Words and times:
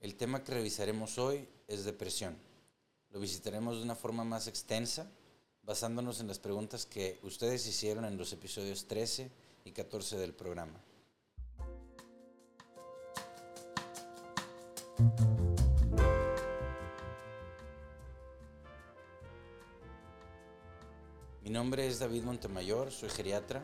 El 0.00 0.14
tema 0.14 0.42
que 0.42 0.54
revisaremos 0.54 1.18
hoy 1.18 1.46
es 1.68 1.84
depresión. 1.84 2.34
Lo 3.10 3.20
visitaremos 3.20 3.76
de 3.76 3.82
una 3.82 3.94
forma 3.94 4.24
más 4.24 4.46
extensa, 4.46 5.10
basándonos 5.62 6.20
en 6.20 6.26
las 6.26 6.38
preguntas 6.38 6.86
que 6.86 7.18
ustedes 7.22 7.66
hicieron 7.66 8.06
en 8.06 8.16
los 8.16 8.32
episodios 8.32 8.86
13 8.86 9.30
y 9.66 9.72
14 9.72 10.16
del 10.16 10.32
programa. 10.32 10.80
Mi 21.42 21.50
nombre 21.50 21.86
es 21.86 21.98
David 21.98 22.22
Montemayor, 22.22 22.90
soy 22.90 23.10
geriatra. 23.10 23.62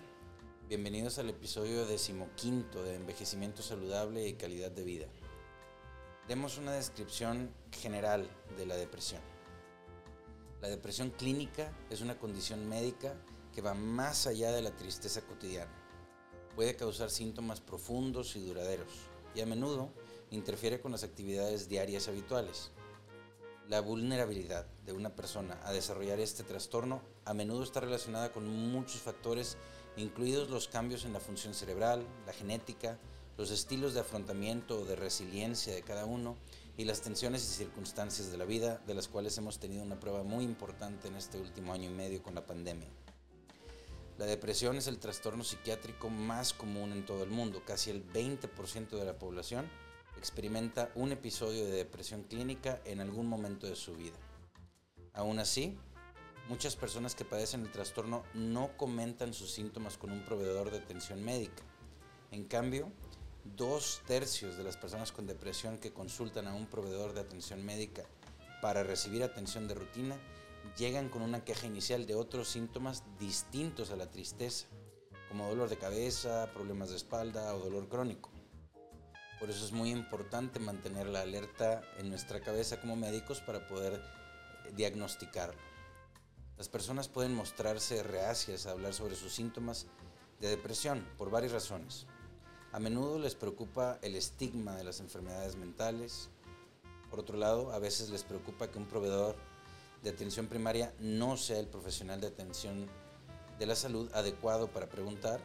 Bienvenidos 0.68 1.18
al 1.18 1.30
episodio 1.30 1.86
decimoquinto 1.86 2.82
de 2.82 2.96
Envejecimiento 2.96 3.62
Saludable 3.62 4.28
y 4.28 4.34
Calidad 4.34 4.70
de 4.70 4.84
Vida. 4.84 5.06
Demos 6.28 6.58
una 6.58 6.72
descripción 6.72 7.54
general 7.70 8.28
de 8.56 8.66
la 8.66 8.76
depresión. 8.76 9.20
La 10.60 10.68
depresión 10.68 11.10
clínica 11.10 11.72
es 11.88 12.00
una 12.00 12.18
condición 12.18 12.68
médica 12.68 13.14
que 13.54 13.62
va 13.62 13.74
más 13.74 14.26
allá 14.26 14.50
de 14.50 14.60
la 14.60 14.74
tristeza 14.74 15.20
cotidiana. 15.20 15.70
Puede 16.56 16.74
causar 16.74 17.10
síntomas 17.10 17.60
profundos 17.60 18.34
y 18.34 18.44
duraderos 18.44 18.88
y 19.36 19.40
a 19.40 19.46
menudo 19.46 19.92
interfiere 20.32 20.80
con 20.80 20.90
las 20.90 21.04
actividades 21.04 21.68
diarias 21.68 22.08
habituales. 22.08 22.72
La 23.68 23.80
vulnerabilidad 23.80 24.66
de 24.84 24.94
una 24.94 25.14
persona 25.14 25.60
a 25.62 25.72
desarrollar 25.72 26.18
este 26.18 26.42
trastorno 26.42 27.02
a 27.24 27.34
menudo 27.34 27.62
está 27.62 27.78
relacionada 27.78 28.32
con 28.32 28.48
muchos 28.48 29.00
factores, 29.00 29.56
incluidos 29.96 30.50
los 30.50 30.66
cambios 30.66 31.04
en 31.04 31.12
la 31.12 31.20
función 31.20 31.54
cerebral, 31.54 32.04
la 32.26 32.32
genética, 32.32 32.98
los 33.36 33.50
estilos 33.50 33.94
de 33.94 34.00
afrontamiento 34.00 34.80
o 34.80 34.84
de 34.84 34.96
resiliencia 34.96 35.74
de 35.74 35.82
cada 35.82 36.04
uno 36.04 36.36
y 36.76 36.84
las 36.84 37.00
tensiones 37.00 37.42
y 37.44 37.52
circunstancias 37.52 38.30
de 38.30 38.38
la 38.38 38.44
vida, 38.44 38.82
de 38.86 38.94
las 38.94 39.08
cuales 39.08 39.36
hemos 39.38 39.58
tenido 39.58 39.82
una 39.82 40.00
prueba 40.00 40.22
muy 40.22 40.44
importante 40.44 41.08
en 41.08 41.16
este 41.16 41.38
último 41.38 41.72
año 41.72 41.90
y 41.90 41.94
medio 41.94 42.22
con 42.22 42.34
la 42.34 42.46
pandemia. 42.46 42.88
La 44.18 44.24
depresión 44.24 44.76
es 44.76 44.86
el 44.86 44.98
trastorno 44.98 45.44
psiquiátrico 45.44 46.08
más 46.08 46.54
común 46.54 46.92
en 46.92 47.04
todo 47.04 47.22
el 47.22 47.30
mundo. 47.30 47.62
Casi 47.66 47.90
el 47.90 48.06
20% 48.10 48.88
de 48.88 49.04
la 49.04 49.18
población 49.18 49.68
experimenta 50.16 50.90
un 50.94 51.12
episodio 51.12 51.66
de 51.66 51.72
depresión 51.72 52.22
clínica 52.22 52.80
en 52.86 53.00
algún 53.00 53.26
momento 53.26 53.66
de 53.66 53.76
su 53.76 53.94
vida. 53.94 54.16
Aún 55.12 55.38
así, 55.38 55.76
muchas 56.48 56.76
personas 56.76 57.14
que 57.14 57.26
padecen 57.26 57.62
el 57.62 57.72
trastorno 57.72 58.22
no 58.32 58.70
comentan 58.78 59.34
sus 59.34 59.50
síntomas 59.50 59.98
con 59.98 60.10
un 60.10 60.24
proveedor 60.24 60.70
de 60.70 60.78
atención 60.78 61.22
médica. 61.22 61.62
En 62.30 62.44
cambio, 62.44 62.90
dos 63.54 64.02
tercios 64.06 64.56
de 64.56 64.64
las 64.64 64.76
personas 64.76 65.12
con 65.12 65.26
depresión 65.26 65.78
que 65.78 65.92
consultan 65.92 66.46
a 66.46 66.54
un 66.54 66.66
proveedor 66.66 67.12
de 67.12 67.20
atención 67.20 67.64
médica 67.64 68.02
para 68.60 68.82
recibir 68.82 69.22
atención 69.22 69.68
de 69.68 69.74
rutina 69.74 70.16
llegan 70.76 71.08
con 71.08 71.22
una 71.22 71.44
queja 71.44 71.66
inicial 71.66 72.06
de 72.06 72.14
otros 72.14 72.48
síntomas 72.48 73.04
distintos 73.18 73.90
a 73.90 73.96
la 73.96 74.10
tristeza, 74.10 74.66
como 75.28 75.48
dolor 75.48 75.68
de 75.68 75.78
cabeza, 75.78 76.50
problemas 76.52 76.90
de 76.90 76.96
espalda 76.96 77.54
o 77.54 77.60
dolor 77.60 77.88
crónico. 77.88 78.30
Por 79.38 79.50
eso 79.50 79.64
es 79.64 79.72
muy 79.72 79.90
importante 79.90 80.58
mantener 80.58 81.06
la 81.06 81.20
alerta 81.20 81.82
en 81.98 82.08
nuestra 82.08 82.40
cabeza 82.40 82.80
como 82.80 82.96
médicos 82.96 83.40
para 83.40 83.68
poder 83.68 83.94
eh, 83.94 84.72
diagnosticarlo. 84.74 85.60
Las 86.56 86.68
personas 86.68 87.08
pueden 87.08 87.34
mostrarse 87.34 88.02
reacias 88.02 88.66
a 88.66 88.70
hablar 88.70 88.94
sobre 88.94 89.14
sus 89.14 89.34
síntomas 89.34 89.86
de 90.40 90.48
depresión 90.48 91.06
por 91.18 91.30
varias 91.30 91.52
razones. 91.52 92.06
A 92.76 92.78
menudo 92.78 93.18
les 93.18 93.34
preocupa 93.34 93.98
el 94.02 94.16
estigma 94.16 94.76
de 94.76 94.84
las 94.84 95.00
enfermedades 95.00 95.56
mentales. 95.56 96.28
Por 97.08 97.20
otro 97.20 97.38
lado, 97.38 97.72
a 97.72 97.78
veces 97.78 98.10
les 98.10 98.22
preocupa 98.22 98.70
que 98.70 98.76
un 98.76 98.84
proveedor 98.84 99.34
de 100.02 100.10
atención 100.10 100.46
primaria 100.46 100.92
no 101.00 101.38
sea 101.38 101.58
el 101.58 101.68
profesional 101.68 102.20
de 102.20 102.26
atención 102.26 102.86
de 103.58 103.64
la 103.64 103.76
salud 103.76 104.10
adecuado 104.12 104.68
para 104.68 104.90
preguntar. 104.90 105.40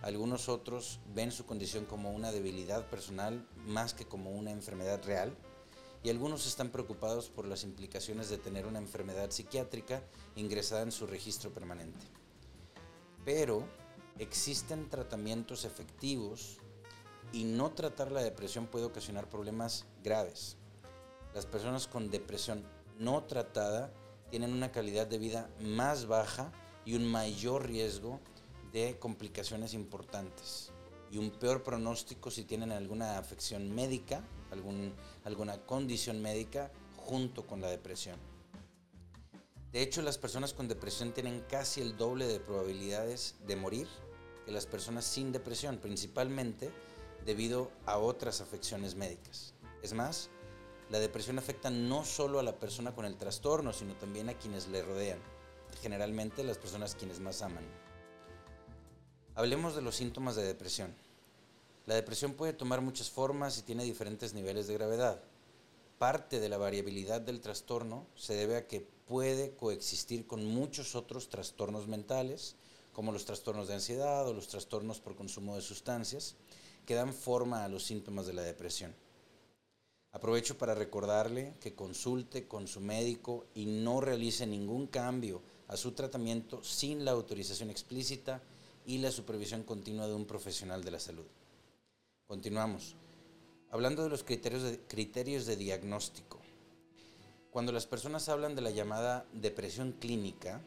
Algunos 0.00 0.48
otros 0.48 1.00
ven 1.12 1.32
su 1.32 1.44
condición 1.44 1.86
como 1.86 2.12
una 2.12 2.30
debilidad 2.30 2.88
personal 2.88 3.44
más 3.66 3.92
que 3.92 4.06
como 4.06 4.30
una 4.30 4.52
enfermedad 4.52 5.02
real. 5.02 5.36
Y 6.04 6.10
algunos 6.10 6.46
están 6.46 6.70
preocupados 6.70 7.30
por 7.30 7.48
las 7.48 7.64
implicaciones 7.64 8.30
de 8.30 8.38
tener 8.38 8.66
una 8.66 8.78
enfermedad 8.78 9.32
psiquiátrica 9.32 10.04
ingresada 10.36 10.82
en 10.82 10.92
su 10.92 11.08
registro 11.08 11.50
permanente. 11.50 12.06
Pero 13.24 13.66
existen 14.18 14.88
tratamientos 14.88 15.64
efectivos 15.64 16.58
y 17.32 17.44
no 17.44 17.72
tratar 17.72 18.12
la 18.12 18.22
depresión 18.22 18.66
puede 18.66 18.84
ocasionar 18.84 19.28
problemas 19.28 19.86
graves. 20.02 20.56
Las 21.34 21.46
personas 21.46 21.88
con 21.88 22.10
depresión 22.10 22.64
no 22.98 23.24
tratada 23.24 23.92
tienen 24.30 24.52
una 24.52 24.70
calidad 24.70 25.06
de 25.06 25.18
vida 25.18 25.50
más 25.60 26.06
baja 26.06 26.52
y 26.84 26.94
un 26.94 27.06
mayor 27.06 27.66
riesgo 27.66 28.20
de 28.72 28.98
complicaciones 28.98 29.74
importantes 29.74 30.70
y 31.10 31.18
un 31.18 31.30
peor 31.30 31.62
pronóstico 31.62 32.30
si 32.30 32.44
tienen 32.44 32.72
alguna 32.72 33.18
afección 33.18 33.74
médica, 33.74 34.22
alguna 35.24 35.58
condición 35.66 36.20
médica 36.22 36.70
junto 36.96 37.46
con 37.46 37.60
la 37.60 37.68
depresión. 37.68 38.18
De 39.72 39.82
hecho, 39.82 40.02
las 40.02 40.18
personas 40.18 40.54
con 40.54 40.68
depresión 40.68 41.12
tienen 41.12 41.44
casi 41.48 41.80
el 41.80 41.96
doble 41.96 42.28
de 42.28 42.38
probabilidades 42.38 43.34
de 43.46 43.56
morir 43.56 43.88
que 44.44 44.52
las 44.52 44.66
personas 44.66 45.04
sin 45.04 45.32
depresión, 45.32 45.78
principalmente 45.78 46.70
debido 47.24 47.70
a 47.86 47.98
otras 47.98 48.40
afecciones 48.40 48.94
médicas. 48.94 49.54
Es 49.82 49.92
más, 49.92 50.30
la 50.90 50.98
depresión 50.98 51.38
afecta 51.38 51.70
no 51.70 52.04
solo 52.04 52.38
a 52.38 52.42
la 52.42 52.58
persona 52.58 52.94
con 52.94 53.04
el 53.04 53.16
trastorno, 53.16 53.72
sino 53.72 53.94
también 53.94 54.28
a 54.28 54.34
quienes 54.34 54.68
le 54.68 54.82
rodean, 54.82 55.18
generalmente 55.80 56.44
las 56.44 56.58
personas 56.58 56.94
quienes 56.94 57.20
más 57.20 57.42
aman. 57.42 57.64
Hablemos 59.34 59.74
de 59.74 59.82
los 59.82 59.96
síntomas 59.96 60.36
de 60.36 60.44
depresión. 60.44 60.94
La 61.86 61.94
depresión 61.94 62.34
puede 62.34 62.52
tomar 62.52 62.80
muchas 62.80 63.10
formas 63.10 63.58
y 63.58 63.62
tiene 63.62 63.84
diferentes 63.84 64.34
niveles 64.34 64.66
de 64.66 64.74
gravedad 64.74 65.20
parte 65.98 66.40
de 66.40 66.48
la 66.48 66.58
variabilidad 66.58 67.20
del 67.20 67.40
trastorno 67.40 68.06
se 68.14 68.34
debe 68.34 68.56
a 68.56 68.66
que 68.66 68.80
puede 68.80 69.54
coexistir 69.54 70.26
con 70.26 70.44
muchos 70.44 70.94
otros 70.94 71.28
trastornos 71.28 71.86
mentales, 71.86 72.56
como 72.94 73.12
los 73.12 73.26
trastornos 73.26 73.68
de 73.68 73.74
ansiedad 73.74 74.26
o 74.26 74.32
los 74.32 74.48
trastornos 74.48 75.00
por 75.00 75.14
consumo 75.14 75.56
de 75.56 75.60
sustancias, 75.60 76.36
que 76.86 76.94
dan 76.94 77.12
forma 77.12 77.64
a 77.64 77.68
los 77.68 77.84
síntomas 77.84 78.26
de 78.26 78.32
la 78.32 78.42
depresión. 78.42 78.94
Aprovecho 80.12 80.56
para 80.56 80.74
recordarle 80.74 81.54
que 81.60 81.74
consulte 81.74 82.46
con 82.46 82.68
su 82.68 82.80
médico 82.80 83.46
y 83.54 83.66
no 83.66 84.00
realice 84.00 84.46
ningún 84.46 84.86
cambio 84.86 85.42
a 85.66 85.76
su 85.76 85.92
tratamiento 85.92 86.62
sin 86.62 87.04
la 87.04 87.10
autorización 87.10 87.68
explícita 87.68 88.40
y 88.86 88.98
la 88.98 89.10
supervisión 89.10 89.64
continua 89.64 90.06
de 90.06 90.14
un 90.14 90.24
profesional 90.24 90.84
de 90.84 90.90
la 90.92 91.00
salud. 91.00 91.26
Continuamos. 92.26 92.94
Hablando 93.70 94.04
de 94.04 94.10
los 94.10 94.22
criterios 94.22 94.62
de, 94.62 94.78
criterios 94.78 95.46
de 95.46 95.56
diagnóstico, 95.56 96.38
cuando 97.50 97.72
las 97.72 97.86
personas 97.86 98.28
hablan 98.28 98.54
de 98.54 98.62
la 98.62 98.70
llamada 98.70 99.26
depresión 99.32 99.92
clínica, 99.98 100.60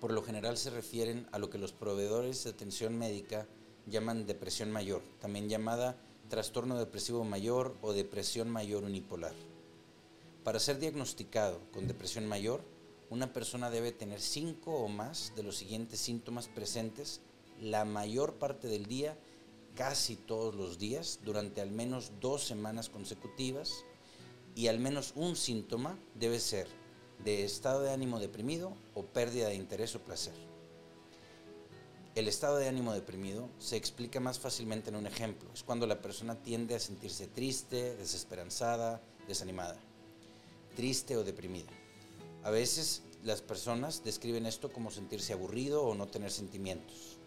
por 0.00 0.12
lo 0.12 0.22
general 0.22 0.56
se 0.56 0.70
refieren 0.70 1.26
a 1.32 1.38
lo 1.38 1.50
que 1.50 1.58
los 1.58 1.72
proveedores 1.72 2.44
de 2.44 2.50
atención 2.50 2.96
médica 2.96 3.46
llaman 3.86 4.26
depresión 4.26 4.70
mayor, 4.70 5.02
también 5.20 5.48
llamada 5.48 5.96
trastorno 6.28 6.78
depresivo 6.78 7.24
mayor 7.24 7.76
o 7.80 7.92
depresión 7.92 8.50
mayor 8.50 8.84
unipolar. 8.84 9.34
Para 10.44 10.60
ser 10.60 10.78
diagnosticado 10.78 11.60
con 11.72 11.88
depresión 11.88 12.26
mayor, 12.26 12.62
una 13.10 13.32
persona 13.32 13.70
debe 13.70 13.92
tener 13.92 14.20
cinco 14.20 14.74
o 14.74 14.88
más 14.88 15.32
de 15.34 15.42
los 15.42 15.56
siguientes 15.56 16.00
síntomas 16.00 16.48
presentes 16.48 17.20
la 17.60 17.84
mayor 17.84 18.34
parte 18.34 18.68
del 18.68 18.86
día 18.86 19.16
casi 19.74 20.16
todos 20.16 20.54
los 20.54 20.78
días 20.78 21.20
durante 21.24 21.60
al 21.60 21.70
menos 21.70 22.12
dos 22.20 22.44
semanas 22.44 22.88
consecutivas 22.88 23.84
y 24.54 24.68
al 24.68 24.78
menos 24.78 25.12
un 25.16 25.36
síntoma 25.36 25.98
debe 26.14 26.40
ser 26.40 26.68
de 27.24 27.44
estado 27.44 27.80
de 27.80 27.90
ánimo 27.90 28.20
deprimido 28.20 28.72
o 28.94 29.04
pérdida 29.04 29.48
de 29.48 29.54
interés 29.54 29.94
o 29.94 30.00
placer. 30.00 30.34
El 32.14 32.26
estado 32.26 32.56
de 32.56 32.68
ánimo 32.68 32.92
deprimido 32.94 33.48
se 33.58 33.76
explica 33.76 34.18
más 34.18 34.38
fácilmente 34.38 34.90
en 34.90 34.96
un 34.96 35.06
ejemplo. 35.06 35.48
Es 35.54 35.62
cuando 35.62 35.86
la 35.86 36.02
persona 36.02 36.42
tiende 36.42 36.74
a 36.74 36.80
sentirse 36.80 37.28
triste, 37.28 37.94
desesperanzada, 37.96 39.00
desanimada, 39.28 39.78
triste 40.74 41.16
o 41.16 41.22
deprimida. 41.22 41.70
A 42.42 42.50
veces 42.50 43.02
las 43.22 43.42
personas 43.42 44.02
describen 44.04 44.46
esto 44.46 44.72
como 44.72 44.90
sentirse 44.90 45.32
aburrido 45.32 45.84
o 45.84 45.94
no 45.94 46.08
tener 46.08 46.30
sentimientos. 46.30 47.18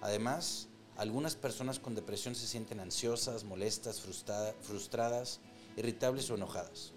Además, 0.00 0.68
algunas 0.96 1.34
personas 1.34 1.78
con 1.78 1.94
depresión 1.94 2.34
se 2.34 2.46
sienten 2.46 2.80
ansiosas, 2.80 3.44
molestas, 3.44 4.00
frustradas, 4.00 5.40
irritables 5.76 6.30
o 6.30 6.36
enojadas. 6.36 6.92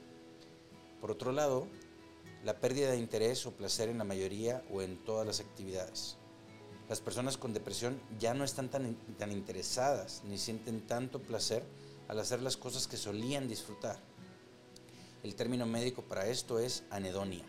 Por 1.02 1.12
otro 1.12 1.32
lado, 1.32 1.68
la 2.44 2.60
pérdida 2.60 2.92
de 2.92 2.98
interés 2.98 3.46
o 3.46 3.52
placer 3.52 3.90
en 3.90 3.98
la 3.98 4.04
mayoría 4.04 4.64
o 4.72 4.82
en 4.82 5.04
todas 5.04 5.28
las 5.28 5.40
actividades. 5.40 6.18
Las 6.88 7.02
personas 7.02 7.38
con 7.38 7.54
depresión 7.54 8.02
ya 8.18 8.34
no 8.34 8.44
están 8.44 8.70
tan, 8.70 8.96
tan 9.18 9.32
interesadas 9.32 10.24
ni 10.26 10.38
sienten 10.38 10.88
tanto 10.88 11.22
placer 11.22 11.64
al 12.08 12.20
hacer 12.20 12.42
las 12.42 12.58
cosas 12.58 12.88
que 12.88 12.98
solían 12.98 13.48
disfrutar. 13.48 14.00
El 15.22 15.36
término 15.36 15.66
médico 15.66 16.02
para 16.02 16.28
esto 16.28 16.60
es 16.60 16.84
anedonia. 16.90 17.46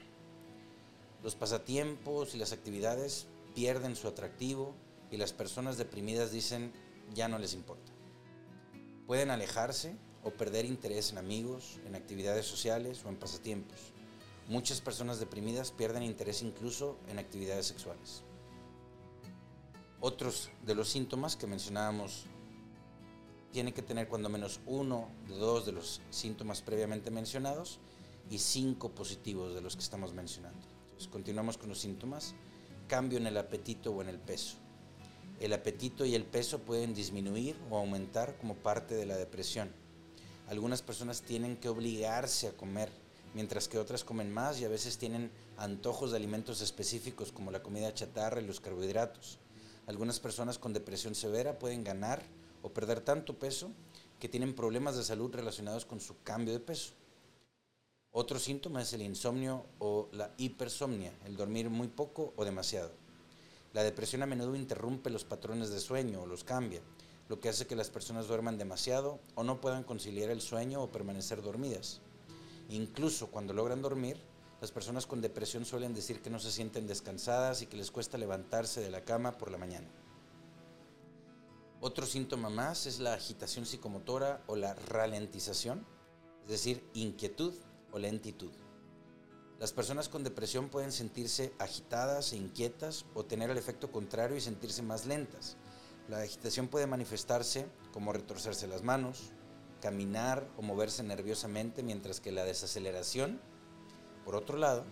Los 1.23 1.35
pasatiempos 1.35 2.35
y 2.35 2.39
las 2.39 2.53
actividades 2.53 3.27
pierden 3.55 3.97
su 3.97 4.09
atractivo 4.09 4.75
y 5.11 5.17
las 5.17 5.33
personas 5.33 5.79
deprimidas 5.79 6.33
dicen 6.33 6.73
ya 7.15 7.29
no 7.29 7.39
les 7.39 7.55
importa. 7.55 7.93
Pueden 9.07 9.31
alejarse 9.31 9.97
o 10.23 10.31
perder 10.31 10.65
interés 10.65 11.13
en 11.13 11.19
amigos, 11.19 11.79
en 11.87 11.95
actividades 11.95 12.47
sociales 12.47 13.03
o 13.05 13.09
en 13.09 13.17
pasatiempos. 13.17 13.79
Muchas 14.51 14.81
personas 14.81 15.21
deprimidas 15.21 15.71
pierden 15.71 16.03
interés 16.03 16.43
incluso 16.43 16.99
en 17.07 17.21
actividades 17.21 17.67
sexuales. 17.67 18.25
Otros 20.01 20.51
de 20.67 20.75
los 20.75 20.89
síntomas 20.89 21.37
que 21.37 21.47
mencionábamos 21.47 22.25
tiene 23.53 23.73
que 23.73 23.81
tener 23.81 24.09
cuando 24.09 24.29
menos 24.29 24.59
uno 24.67 25.09
de 25.29 25.37
dos 25.37 25.67
de 25.67 25.71
los 25.71 26.01
síntomas 26.11 26.63
previamente 26.63 27.13
mencionados 27.13 27.79
y 28.29 28.39
cinco 28.39 28.89
positivos 28.89 29.55
de 29.55 29.61
los 29.61 29.77
que 29.77 29.85
estamos 29.85 30.15
mencionando. 30.15 30.67
Continuamos 31.13 31.57
con 31.57 31.69
los 31.69 31.79
síntomas. 31.79 32.35
Cambio 32.89 33.19
en 33.21 33.29
el 33.29 33.37
apetito 33.37 33.93
o 33.93 34.03
en 34.03 34.09
el 34.09 34.19
peso. 34.19 34.57
El 35.39 35.53
apetito 35.53 36.05
y 36.05 36.17
el 36.17 36.25
peso 36.25 36.59
pueden 36.59 36.93
disminuir 36.93 37.57
o 37.71 37.79
aumentar 37.79 38.37
como 38.37 38.57
parte 38.57 38.97
de 38.97 39.07
la 39.07 39.17
depresión. 39.17 39.73
Algunas 40.49 40.83
personas 40.83 41.23
tienen 41.23 41.57
que 41.57 41.69
obligarse 41.69 42.49
a 42.49 42.57
comer, 42.57 42.91
mientras 43.35 43.69
que 43.69 43.79
otras 43.79 44.05
comen 44.05 44.33
más 44.33 44.61
y 44.61 44.65
a 44.65 44.69
veces 44.69 44.99
tienen 44.99 45.31
antojos 45.57 46.11
de 46.11 46.17
alimentos 46.17 46.61
específicos 46.61 47.33
como 47.33 47.51
la 47.51 47.63
comida 47.63 47.95
chatarra 47.95 48.41
y 48.41 48.47
los 48.47 48.61
carbohidratos. 48.61 49.39
Algunas 49.87 50.21
personas 50.21 50.59
con 50.59 50.73
depresión 50.73 51.15
severa 51.15 51.59
pueden 51.59 51.85
ganar 51.85 52.23
o 52.63 52.71
perder 52.71 53.01
tanto 53.01 53.39
peso 53.39 53.71
que 54.19 54.29
tienen 54.29 54.55
problemas 54.55 54.97
de 54.97 55.05
salud 55.05 55.35
relacionados 55.35 55.85
con 55.85 56.01
su 56.01 56.23
cambio 56.23 56.53
de 56.53 56.61
peso. 56.61 56.93
Otro 58.13 58.39
síntoma 58.39 58.83
es 58.83 58.93
el 58.93 59.03
insomnio 59.03 59.67
o 59.79 60.09
la 60.13 60.33
hipersomnia, 60.37 61.13
el 61.27 61.37
dormir 61.37 61.71
muy 61.71 61.89
poco 61.89 62.33
o 62.37 62.45
demasiado. 62.45 62.91
La 63.73 63.85
depresión 63.85 64.23
a 64.23 64.27
menudo 64.27 64.57
interrumpe 64.57 65.11
los 65.11 65.25
patrones 65.25 65.71
de 65.71 65.79
sueño 65.79 66.23
o 66.23 66.27
los 66.27 66.43
cambia, 66.43 66.81
lo 67.29 67.39
que 67.39 67.49
hace 67.49 67.69
que 67.69 67.77
las 67.77 67.89
personas 67.89 68.27
duerman 68.27 68.59
demasiado 68.59 69.21
o 69.37 69.45
no 69.45 69.61
puedan 69.61 69.85
conciliar 69.85 70.31
el 70.31 70.41
sueño 70.41 70.83
o 70.83 70.91
permanecer 70.91 71.41
dormidas. 71.41 72.01
Incluso 72.71 73.33
cuando 73.33 73.53
logran 73.53 73.83
dormir, 73.83 74.17
las 74.61 74.71
personas 74.71 75.07
con 75.07 75.21
depresión 75.21 75.65
suelen 75.65 75.93
decir 75.93 76.23
que 76.23 76.31
no 76.31 76.39
se 76.39 76.53
sienten 76.53 76.87
descansadas 76.87 77.63
y 77.63 77.67
que 77.67 77.77
les 77.77 77.91
cuesta 77.91 78.17
levantarse 78.17 78.81
de 78.81 78.91
la 78.91 79.05
cama 79.05 79.39
por 79.39 79.51
la 79.51 79.59
mañana. 79.59 79.89
Otro 81.81 82.07
síntoma 82.07 82.49
más 82.49 82.87
es 82.87 83.01
la 83.01 83.15
agitación 83.15 83.67
psicomotora 83.67 84.45
o 84.47 84.55
la 84.55 84.75
ralentización, 84.75 85.85
es 86.45 86.51
decir, 86.51 86.89
inquietud 86.95 87.55
o 87.91 87.99
lentitud. 87.99 88.53
Las 89.59 89.73
personas 89.73 90.09
con 90.09 90.23
depresión 90.23 90.69
pueden 90.69 90.93
sentirse 90.93 91.53
agitadas 91.59 92.33
e 92.33 92.37
inquietas 92.37 93.05
o 93.15 93.25
tener 93.25 93.51
el 93.51 93.59
efecto 93.59 93.91
contrario 93.91 94.37
y 94.37 94.41
sentirse 94.41 94.83
más 94.83 95.07
lentas. 95.07 95.57
La 96.09 96.19
agitación 96.19 96.69
puede 96.69 96.87
manifestarse 96.87 97.67
como 97.93 98.13
retorcerse 98.13 98.67
las 98.67 98.83
manos, 98.83 99.33
caminar 99.81 100.47
o 100.57 100.63
moverse 100.63 101.03
nerviosamente, 101.03 101.83
mientras 101.83 102.21
que 102.21 102.33
la 102.33 102.45
desaceleración, 102.45 103.41
por 104.25 104.37
otro 104.37 104.59
lado, 104.59 104.85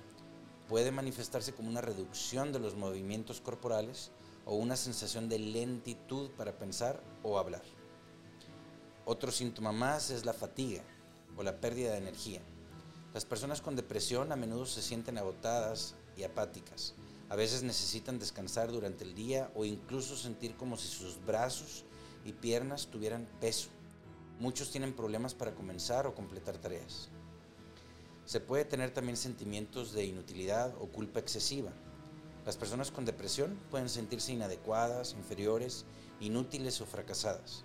puede 0.69 0.91
manifestarse 0.91 1.55
como 1.55 1.69
una 1.69 1.81
reducción 1.81 2.53
de 2.53 2.59
los 2.59 2.75
movimientos 2.75 3.41
corporales 3.41 4.11
o 4.45 4.57
una 4.57 4.77
sensación 4.77 5.29
de 5.29 5.39
lentitud 5.39 6.31
para 6.31 6.59
pensar 6.59 7.03
o 7.23 7.39
hablar. 7.39 7.63
Otro 9.05 9.33
síntoma 9.33 9.73
más 9.73 10.11
es 10.11 10.25
la 10.25 10.35
fatiga 10.35 10.83
o 11.37 11.43
la 11.43 11.61
pérdida 11.61 11.93
de 11.93 11.99
energía. 11.99 12.43
Las 13.15 13.25
personas 13.25 13.61
con 13.61 13.77
depresión 13.77 14.33
a 14.33 14.37
menudo 14.37 14.67
se 14.67 14.83
sienten 14.83 15.17
agotadas 15.17 15.95
y 16.17 16.25
apáticas. 16.25 16.95
A 17.31 17.37
veces 17.37 17.63
necesitan 17.63 18.19
descansar 18.19 18.71
durante 18.71 19.05
el 19.05 19.15
día 19.15 19.51
o 19.55 19.65
incluso 19.65 20.17
sentir 20.17 20.57
como 20.57 20.77
si 20.77 20.89
sus 20.89 21.25
brazos 21.25 21.85
y 22.25 22.33
piernas 22.33 22.89
tuvieran 22.89 23.27
peso. 23.41 23.69
Muchos 24.39 24.71
tienen 24.71 24.95
problemas 24.95 25.35
para 25.35 25.55
comenzar 25.55 26.07
o 26.07 26.15
completar 26.15 26.59
tareas. 26.59 27.09
Se 28.25 28.41
puede 28.41 28.65
tener 28.65 28.91
también 28.93 29.17
sentimientos 29.17 29.93
de 29.93 30.05
inutilidad 30.05 30.75
o 30.81 30.87
culpa 30.87 31.19
excesiva, 31.19 31.73
las 32.49 32.57
personas 32.57 32.91
con 32.91 33.05
depresión 33.05 33.59
pueden 33.71 33.91
sentirse 33.91 34.33
inadecuadas, 34.33 35.13
inferiores, 35.13 35.85
inútiles 36.19 36.81
o 36.81 36.87
fracasadas. 36.87 37.63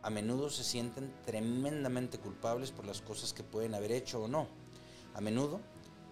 A 0.00 0.08
menudo 0.08 0.48
se 0.48 0.64
sienten 0.64 1.12
tremendamente 1.26 2.16
culpables 2.16 2.70
por 2.70 2.86
las 2.86 3.02
cosas 3.02 3.34
que 3.34 3.42
pueden 3.42 3.74
haber 3.74 3.92
hecho 3.92 4.22
o 4.22 4.28
no. 4.28 4.46
A 5.12 5.20
menudo 5.20 5.60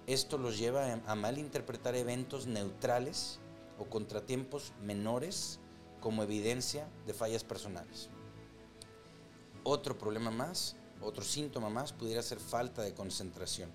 esto 0.06 0.36
los 0.36 0.58
lleva 0.58 1.00
a 1.06 1.14
malinterpretar 1.14 1.94
eventos 1.94 2.46
neutrales 2.46 3.38
o 3.78 3.86
contratiempos 3.86 4.74
menores 4.82 5.58
como 6.02 6.22
evidencia 6.22 6.86
de 7.06 7.14
fallas 7.14 7.42
personales. 7.42 8.10
Otro 9.64 9.98
problema 9.98 10.30
más, 10.30 10.76
otro 11.02 11.22
síntoma 11.22 11.68
más 11.68 11.92
pudiera 11.92 12.22
ser 12.22 12.40
falta 12.40 12.82
de 12.82 12.94
concentración. 12.94 13.70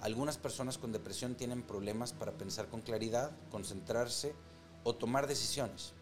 Algunas 0.00 0.36
personas 0.36 0.78
con 0.78 0.90
depresión 0.90 1.34
tienen 1.34 1.62
problemas 1.62 2.12
para 2.12 2.32
pensar 2.32 2.68
con 2.68 2.80
claridad, 2.80 3.30
concentrarse 3.50 4.34
o 4.84 4.94
tomar 4.94 5.26
decisiones. 5.26 5.92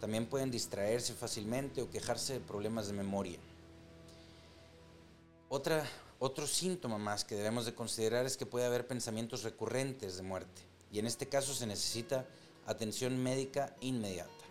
También 0.00 0.26
pueden 0.26 0.50
distraerse 0.50 1.14
fácilmente 1.14 1.80
o 1.80 1.90
quejarse 1.90 2.32
de 2.32 2.40
problemas 2.40 2.88
de 2.88 2.94
memoria. 2.94 3.38
Otra, 5.48 5.84
otro 6.18 6.46
síntoma 6.46 6.98
más 6.98 7.24
que 7.24 7.36
debemos 7.36 7.64
de 7.64 7.74
considerar 7.74 8.26
es 8.26 8.36
que 8.36 8.46
puede 8.46 8.66
haber 8.66 8.86
pensamientos 8.86 9.44
recurrentes 9.44 10.16
de 10.16 10.22
muerte 10.22 10.62
y 10.90 10.98
en 10.98 11.06
este 11.06 11.28
caso 11.28 11.54
se 11.54 11.66
necesita 11.66 12.26
atención 12.66 13.22
médica 13.22 13.74
inmediata. 13.80 14.43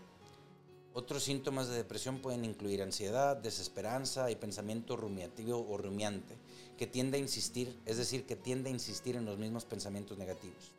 Otros 0.95 1.24
síntomas 1.24 1.69
de 1.69 1.75
depresión 1.75 2.19
pueden 2.19 2.45
incluir 2.45 2.84
ansiedad, 2.84 3.36
desesperanza 3.36 4.30
y 4.30 4.36
pensamiento 4.36 4.95
rumiativo 4.95 5.66
o 5.68 5.75
rumiante, 5.75 6.38
que 6.78 6.86
tiende 6.86 7.18
a 7.18 7.22
insistir, 7.22 7.80
es 7.88 7.98
decir, 7.98 8.28
que 8.28 8.36
tiende 8.36 8.69
a 8.69 8.74
insistir 8.74 9.16
en 9.16 9.25
los 9.25 9.40
mismos 9.40 9.66
pensamientos 9.66 10.19
negativos. 10.19 10.72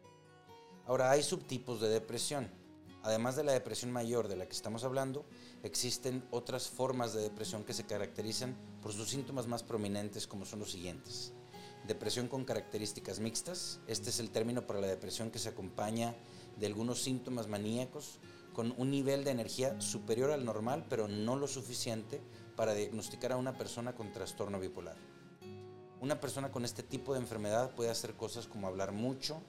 Ahora, 0.87 1.11
hay 1.11 1.25
subtipos 1.25 1.81
de 1.81 1.89
depresión. 1.89 2.49
Además 3.03 3.35
de 3.35 3.43
la 3.43 3.53
depresión 3.53 3.91
mayor 3.91 4.29
de 4.29 4.37
la 4.37 4.47
que 4.47 4.55
estamos 4.55 4.85
hablando, 4.85 5.25
existen 5.65 6.25
otras 6.31 6.69
formas 6.69 7.13
de 7.13 7.21
depresión 7.21 7.65
que 7.65 7.75
se 7.75 7.85
caracterizan 7.85 8.57
por 8.83 8.93
sus 8.93 9.09
síntomas 9.09 9.49
más 9.49 9.65
prominentes, 9.65 10.29
como 10.29 10.47
son 10.47 10.61
los 10.61 10.71
siguientes. 10.71 11.33
Depresión 11.89 12.29
con 12.29 12.45
características 12.45 13.19
mixtas. 13.19 13.81
Este 13.89 14.11
es 14.11 14.21
el 14.21 14.31
término 14.31 14.65
para 14.65 14.81
la 14.81 14.87
depresión 14.87 15.33
que 15.33 15.41
se 15.41 15.49
acompaña 15.49 16.15
de 16.57 16.67
algunos 16.67 17.03
síntomas 17.03 17.49
maníacos 17.49 18.21
con 18.55 18.73
un 18.79 18.91
nivel 18.91 19.25
de 19.25 19.33
energía 19.33 19.79
superior 19.81 20.31
al 20.31 20.47
normal, 20.47 20.87
pero 20.89 21.09
no 21.09 21.37
lo 21.37 21.47
suficiente 21.47 22.23
para 22.57 22.73
diagnosticar 22.73 23.33
a 23.33 23.37
una 23.37 23.59
persona 23.59 23.95
con 23.95 24.13
trastorno 24.13 24.59
bipolar. 24.59 24.97
Una 26.01 26.21
persona 26.21 26.51
con 26.51 26.65
este 26.65 26.83
tipo 26.83 27.13
de 27.13 27.21
enfermedad 27.21 27.75
puede 27.75 27.91
hacer 27.91 28.15
cosas 28.15 28.47
como 28.47 28.67
hablar 28.67 28.93
mucho, 28.93 29.43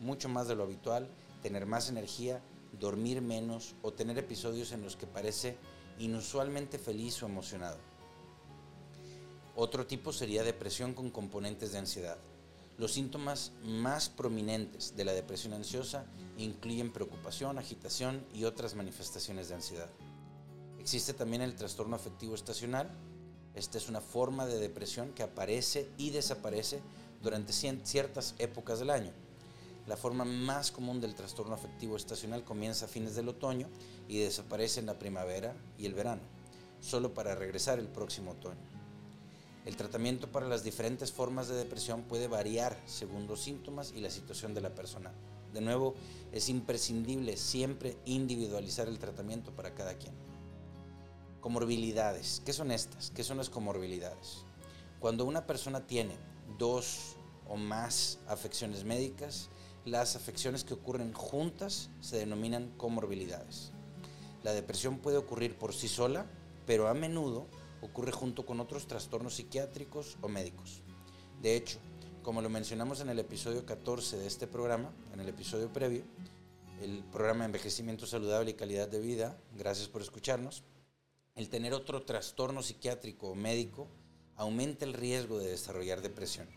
mucho 0.00 0.28
más 0.28 0.48
de 0.48 0.54
lo 0.54 0.62
habitual, 0.62 1.10
tener 1.42 1.66
más 1.66 1.90
energía, 1.90 2.40
dormir 2.78 3.20
menos 3.20 3.74
o 3.82 3.92
tener 3.92 4.16
episodios 4.18 4.72
en 4.72 4.82
los 4.82 4.96
que 4.96 5.06
parece 5.06 5.58
inusualmente 5.98 6.78
feliz 6.78 7.22
o 7.22 7.26
emocionado. 7.26 7.78
Otro 9.54 9.86
tipo 9.86 10.12
sería 10.12 10.42
depresión 10.42 10.94
con 10.94 11.10
componentes 11.10 11.72
de 11.72 11.78
ansiedad. 11.78 12.18
Los 12.78 12.92
síntomas 12.92 13.52
más 13.64 14.08
prominentes 14.08 14.96
de 14.96 15.04
la 15.04 15.12
depresión 15.12 15.52
ansiosa 15.52 16.06
incluyen 16.38 16.92
preocupación, 16.92 17.58
agitación 17.58 18.24
y 18.34 18.44
otras 18.44 18.74
manifestaciones 18.74 19.48
de 19.48 19.54
ansiedad. 19.54 19.90
Existe 20.78 21.12
también 21.14 21.42
el 21.42 21.54
trastorno 21.54 21.94
afectivo 21.94 22.34
estacional. 22.34 22.90
Esta 23.54 23.78
es 23.78 23.88
una 23.88 24.00
forma 24.00 24.46
de 24.46 24.58
depresión 24.58 25.12
que 25.12 25.22
aparece 25.22 25.88
y 25.98 26.10
desaparece 26.10 26.80
durante 27.22 27.52
ciertas 27.52 28.34
épocas 28.38 28.78
del 28.78 28.90
año. 28.90 29.12
La 29.86 29.96
forma 29.96 30.24
más 30.24 30.70
común 30.70 31.00
del 31.00 31.14
trastorno 31.14 31.54
afectivo 31.54 31.96
estacional 31.96 32.44
comienza 32.44 32.86
a 32.86 32.88
fines 32.88 33.14
del 33.14 33.28
otoño 33.28 33.68
y 34.08 34.18
desaparece 34.18 34.80
en 34.80 34.86
la 34.86 34.98
primavera 34.98 35.54
y 35.76 35.86
el 35.86 35.94
verano, 35.94 36.22
solo 36.80 37.12
para 37.14 37.34
regresar 37.34 37.78
el 37.78 37.88
próximo 37.88 38.32
otoño. 38.32 38.81
El 39.64 39.76
tratamiento 39.76 40.30
para 40.32 40.48
las 40.48 40.64
diferentes 40.64 41.12
formas 41.12 41.46
de 41.46 41.54
depresión 41.54 42.02
puede 42.02 42.26
variar 42.26 42.76
según 42.86 43.28
los 43.28 43.40
síntomas 43.40 43.92
y 43.94 44.00
la 44.00 44.10
situación 44.10 44.54
de 44.54 44.60
la 44.60 44.74
persona. 44.74 45.12
De 45.52 45.60
nuevo, 45.60 45.94
es 46.32 46.48
imprescindible 46.48 47.36
siempre 47.36 47.96
individualizar 48.04 48.88
el 48.88 48.98
tratamiento 48.98 49.52
para 49.52 49.74
cada 49.74 49.94
quien. 49.94 50.14
Comorbilidades. 51.40 52.42
¿Qué 52.44 52.52
son 52.52 52.72
estas? 52.72 53.10
¿Qué 53.10 53.22
son 53.22 53.36
las 53.36 53.50
comorbilidades? 53.50 54.44
Cuando 54.98 55.24
una 55.24 55.46
persona 55.46 55.86
tiene 55.86 56.16
dos 56.58 57.16
o 57.48 57.56
más 57.56 58.18
afecciones 58.26 58.84
médicas, 58.84 59.48
las 59.84 60.16
afecciones 60.16 60.64
que 60.64 60.74
ocurren 60.74 61.12
juntas 61.12 61.90
se 62.00 62.16
denominan 62.16 62.72
comorbilidades. 62.76 63.72
La 64.42 64.52
depresión 64.52 64.98
puede 64.98 65.18
ocurrir 65.18 65.56
por 65.56 65.72
sí 65.72 65.86
sola, 65.86 66.26
pero 66.66 66.88
a 66.88 66.94
menudo 66.94 67.46
ocurre 67.82 68.12
junto 68.12 68.46
con 68.46 68.60
otros 68.60 68.86
trastornos 68.86 69.34
psiquiátricos 69.34 70.16
o 70.22 70.28
médicos. 70.28 70.80
De 71.42 71.56
hecho, 71.56 71.78
como 72.22 72.40
lo 72.40 72.48
mencionamos 72.48 73.00
en 73.00 73.10
el 73.10 73.18
episodio 73.18 73.66
14 73.66 74.16
de 74.16 74.26
este 74.26 74.46
programa, 74.46 74.92
en 75.12 75.20
el 75.20 75.28
episodio 75.28 75.72
previo, 75.72 76.04
el 76.80 77.04
programa 77.12 77.44
Envejecimiento 77.44 78.06
Saludable 78.06 78.52
y 78.52 78.54
Calidad 78.54 78.88
de 78.88 79.00
Vida, 79.00 79.36
gracias 79.58 79.88
por 79.88 80.02
escucharnos, 80.02 80.62
el 81.34 81.48
tener 81.48 81.74
otro 81.74 82.02
trastorno 82.02 82.62
psiquiátrico 82.62 83.30
o 83.30 83.34
médico 83.34 83.88
aumenta 84.36 84.84
el 84.84 84.94
riesgo 84.94 85.38
de 85.38 85.50
desarrollar 85.50 86.00
depresión. 86.00 86.48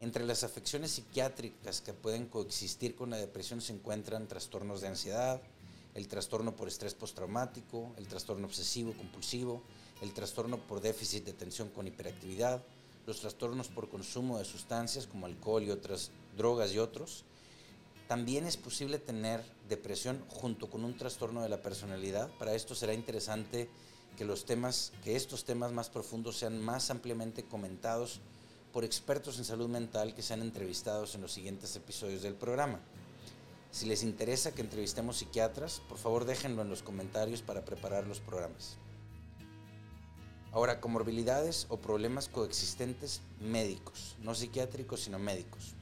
Entre 0.00 0.24
las 0.24 0.44
afecciones 0.44 0.92
psiquiátricas 0.92 1.80
que 1.80 1.92
pueden 1.92 2.26
coexistir 2.26 2.94
con 2.94 3.10
la 3.10 3.16
depresión 3.16 3.60
se 3.60 3.72
encuentran 3.72 4.28
trastornos 4.28 4.80
de 4.80 4.88
ansiedad, 4.88 5.40
el 5.94 6.08
trastorno 6.08 6.56
por 6.56 6.68
estrés 6.68 6.94
postraumático, 6.94 7.92
el 7.96 8.08
trastorno 8.08 8.46
obsesivo 8.46 8.92
compulsivo, 8.94 9.62
el 10.02 10.12
trastorno 10.12 10.58
por 10.58 10.80
déficit 10.80 11.24
de 11.24 11.30
atención 11.30 11.68
con 11.70 11.86
hiperactividad, 11.86 12.62
los 13.06 13.20
trastornos 13.20 13.68
por 13.68 13.88
consumo 13.88 14.38
de 14.38 14.44
sustancias 14.44 15.06
como 15.06 15.26
alcohol 15.26 15.62
y 15.62 15.70
otras 15.70 16.10
drogas 16.36 16.72
y 16.72 16.78
otros. 16.78 17.24
También 18.08 18.46
es 18.46 18.56
posible 18.56 18.98
tener 18.98 19.42
depresión 19.68 20.22
junto 20.28 20.68
con 20.68 20.84
un 20.84 20.96
trastorno 20.96 21.42
de 21.42 21.48
la 21.48 21.62
personalidad. 21.62 22.30
Para 22.38 22.54
esto 22.54 22.74
será 22.74 22.94
interesante 22.94 23.68
que 24.16 24.24
los 24.24 24.44
temas, 24.44 24.92
que 25.02 25.16
estos 25.16 25.44
temas 25.44 25.72
más 25.72 25.88
profundos 25.88 26.36
sean 26.36 26.60
más 26.60 26.90
ampliamente 26.90 27.44
comentados 27.44 28.20
por 28.72 28.84
expertos 28.84 29.38
en 29.38 29.44
salud 29.44 29.68
mental 29.68 30.14
que 30.14 30.22
sean 30.22 30.42
entrevistados 30.42 31.14
en 31.14 31.22
los 31.22 31.32
siguientes 31.32 31.74
episodios 31.76 32.22
del 32.22 32.34
programa. 32.34 32.80
Si 33.70 33.86
les 33.86 34.02
interesa 34.02 34.52
que 34.52 34.62
entrevistemos 34.62 35.18
psiquiatras, 35.18 35.80
por 35.88 35.96
favor 35.96 36.24
déjenlo 36.24 36.62
en 36.62 36.68
los 36.68 36.82
comentarios 36.82 37.40
para 37.40 37.64
preparar 37.64 38.06
los 38.06 38.20
programas. 38.20 38.76
Ahora, 40.52 40.80
comorbilidades 40.80 41.64
o 41.70 41.78
problemas 41.78 42.28
coexistentes 42.28 43.22
médicos, 43.40 44.16
no 44.20 44.34
psiquiátricos, 44.34 45.00
sino 45.00 45.18
médicos. 45.18 45.72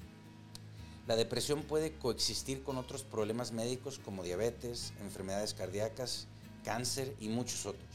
La 1.08 1.16
depresión 1.16 1.62
puede 1.64 1.94
coexistir 1.94 2.62
con 2.62 2.78
otros 2.78 3.02
problemas 3.02 3.50
médicos 3.50 3.98
como 3.98 4.22
diabetes, 4.22 4.92
enfermedades 5.00 5.54
cardíacas, 5.54 6.28
cáncer 6.64 7.16
y 7.18 7.28
muchos 7.28 7.66
otros. 7.66 7.88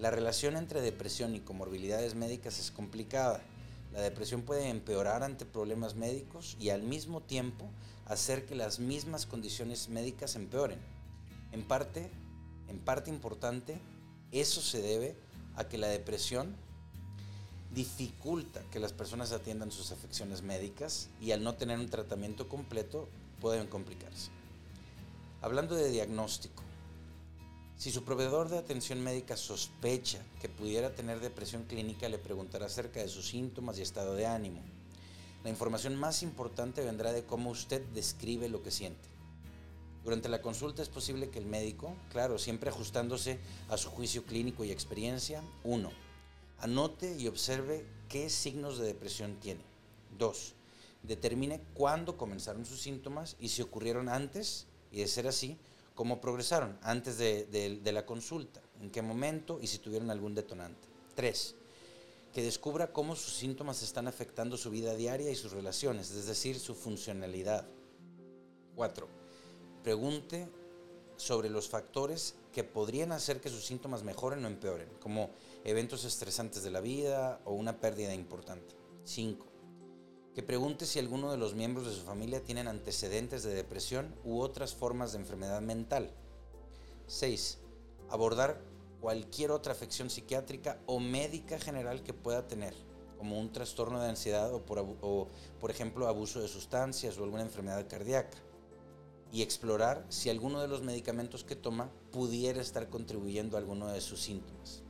La 0.00 0.10
relación 0.10 0.56
entre 0.56 0.80
depresión 0.80 1.36
y 1.36 1.40
comorbilidades 1.40 2.16
médicas 2.16 2.58
es 2.58 2.72
complicada. 2.72 3.40
La 3.92 4.00
depresión 4.00 4.42
puede 4.42 4.70
empeorar 4.70 5.22
ante 5.22 5.46
problemas 5.46 5.94
médicos 5.94 6.56
y 6.58 6.70
al 6.70 6.82
mismo 6.82 7.20
tiempo 7.20 7.70
hacer 8.06 8.46
que 8.46 8.56
las 8.56 8.80
mismas 8.80 9.26
condiciones 9.26 9.88
médicas 9.88 10.34
empeoren. 10.34 10.80
En 11.52 11.62
parte, 11.62 12.10
en 12.66 12.80
parte 12.80 13.10
importante, 13.10 13.80
eso 14.32 14.60
se 14.60 14.82
debe 14.82 15.16
a 15.56 15.64
que 15.64 15.78
la 15.78 15.88
depresión 15.88 16.54
dificulta 17.74 18.62
que 18.70 18.78
las 18.78 18.92
personas 18.92 19.32
atiendan 19.32 19.72
sus 19.72 19.90
afecciones 19.90 20.42
médicas 20.42 21.08
y 21.20 21.32
al 21.32 21.42
no 21.42 21.54
tener 21.54 21.78
un 21.78 21.90
tratamiento 21.90 22.48
completo 22.48 23.08
pueden 23.40 23.66
complicarse. 23.66 24.30
Hablando 25.42 25.74
de 25.74 25.90
diagnóstico, 25.90 26.62
si 27.76 27.90
su 27.90 28.04
proveedor 28.04 28.48
de 28.48 28.58
atención 28.58 29.02
médica 29.02 29.36
sospecha 29.36 30.22
que 30.40 30.48
pudiera 30.48 30.94
tener 30.94 31.20
depresión 31.20 31.64
clínica, 31.64 32.08
le 32.08 32.18
preguntará 32.18 32.66
acerca 32.66 33.00
de 33.00 33.08
sus 33.08 33.28
síntomas 33.28 33.78
y 33.78 33.82
estado 33.82 34.14
de 34.14 34.26
ánimo. 34.26 34.62
La 35.42 35.50
información 35.50 35.96
más 35.96 36.22
importante 36.22 36.82
vendrá 36.82 37.12
de 37.12 37.24
cómo 37.24 37.50
usted 37.50 37.82
describe 37.92 38.48
lo 38.48 38.62
que 38.62 38.70
siente. 38.70 39.13
Durante 40.04 40.28
la 40.28 40.42
consulta 40.42 40.82
es 40.82 40.90
posible 40.90 41.30
que 41.30 41.38
el 41.38 41.46
médico, 41.46 41.96
claro, 42.10 42.38
siempre 42.38 42.68
ajustándose 42.68 43.38
a 43.70 43.78
su 43.78 43.88
juicio 43.88 44.24
clínico 44.24 44.62
y 44.62 44.70
experiencia, 44.70 45.42
uno, 45.64 45.90
anote 46.58 47.16
y 47.18 47.26
observe 47.26 47.86
qué 48.10 48.28
signos 48.28 48.78
de 48.78 48.84
depresión 48.86 49.40
tiene. 49.40 49.62
Dos, 50.18 50.54
determine 51.02 51.62
cuándo 51.72 52.18
comenzaron 52.18 52.66
sus 52.66 52.82
síntomas 52.82 53.36
y 53.40 53.48
si 53.48 53.62
ocurrieron 53.62 54.10
antes, 54.10 54.66
y 54.92 54.98
de 54.98 55.08
ser 55.08 55.26
así, 55.26 55.56
cómo 55.94 56.20
progresaron 56.20 56.78
antes 56.82 57.16
de, 57.16 57.46
de 57.46 57.92
la 57.92 58.04
consulta, 58.04 58.60
en 58.82 58.90
qué 58.90 59.00
momento 59.00 59.58
y 59.62 59.68
si 59.68 59.78
tuvieron 59.78 60.10
algún 60.10 60.34
detonante. 60.34 60.86
Tres, 61.14 61.54
que 62.34 62.42
descubra 62.42 62.92
cómo 62.92 63.16
sus 63.16 63.32
síntomas 63.32 63.82
están 63.82 64.06
afectando 64.06 64.58
su 64.58 64.70
vida 64.70 64.94
diaria 64.96 65.30
y 65.30 65.36
sus 65.36 65.52
relaciones, 65.52 66.10
es 66.10 66.26
decir, 66.26 66.58
su 66.58 66.74
funcionalidad. 66.74 67.66
Cuatro, 68.74 69.08
pregunte 69.84 70.48
sobre 71.16 71.50
los 71.50 71.68
factores 71.68 72.34
que 72.52 72.64
podrían 72.64 73.12
hacer 73.12 73.40
que 73.40 73.50
sus 73.50 73.66
síntomas 73.66 74.02
mejoren 74.02 74.44
o 74.44 74.48
empeoren, 74.48 74.88
como 74.98 75.30
eventos 75.62 76.04
estresantes 76.04 76.64
de 76.64 76.70
la 76.70 76.80
vida 76.80 77.40
o 77.44 77.52
una 77.52 77.78
pérdida 77.78 78.14
importante. 78.14 78.74
5. 79.04 79.46
Que 80.34 80.42
pregunte 80.42 80.86
si 80.86 80.98
alguno 80.98 81.30
de 81.30 81.36
los 81.36 81.54
miembros 81.54 81.86
de 81.86 81.92
su 81.92 82.00
familia 82.00 82.42
tienen 82.42 82.66
antecedentes 82.66 83.44
de 83.44 83.54
depresión 83.54 84.12
u 84.24 84.40
otras 84.40 84.74
formas 84.74 85.12
de 85.12 85.18
enfermedad 85.18 85.60
mental. 85.60 86.10
6. 87.06 87.58
Abordar 88.08 88.60
cualquier 89.00 89.50
otra 89.50 89.72
afección 89.72 90.08
psiquiátrica 90.08 90.80
o 90.86 90.98
médica 90.98 91.58
general 91.58 92.02
que 92.02 92.14
pueda 92.14 92.48
tener, 92.48 92.74
como 93.18 93.38
un 93.38 93.52
trastorno 93.52 94.00
de 94.00 94.08
ansiedad 94.08 94.52
o 94.52 94.64
por, 94.64 94.78
o, 94.78 95.28
por 95.60 95.70
ejemplo, 95.70 96.08
abuso 96.08 96.40
de 96.40 96.48
sustancias 96.48 97.18
o 97.18 97.24
alguna 97.24 97.42
enfermedad 97.42 97.86
cardíaca 97.86 98.38
y 99.34 99.42
explorar 99.42 100.06
si 100.10 100.30
alguno 100.30 100.60
de 100.62 100.68
los 100.68 100.82
medicamentos 100.82 101.42
que 101.42 101.56
toma 101.56 101.90
pudiera 102.12 102.60
estar 102.60 102.88
contribuyendo 102.88 103.56
a 103.56 103.58
alguno 103.58 103.88
de 103.88 104.00
sus 104.00 104.22
síntomas. 104.22 104.82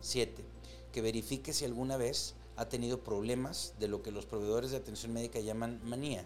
7. 0.00 0.44
Que 0.92 1.02
verifique 1.02 1.52
si 1.52 1.64
alguna 1.64 1.96
vez 1.96 2.36
ha 2.54 2.68
tenido 2.68 3.02
problemas 3.02 3.74
de 3.80 3.88
lo 3.88 4.00
que 4.00 4.12
los 4.12 4.26
proveedores 4.26 4.70
de 4.70 4.76
atención 4.76 5.12
médica 5.12 5.40
llaman 5.40 5.80
manía, 5.82 6.24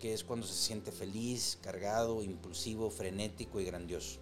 que 0.00 0.12
es 0.12 0.24
cuando 0.24 0.44
se 0.44 0.54
siente 0.54 0.90
feliz, 0.90 1.56
cargado, 1.62 2.20
impulsivo, 2.20 2.90
frenético 2.90 3.60
y 3.60 3.64
grandioso. 3.64 4.18